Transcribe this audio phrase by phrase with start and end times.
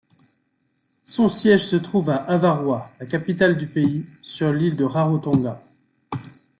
[1.03, 5.61] Son siège se trouve à Avarua, la capitale du pays, sur l'île de Rarotonga.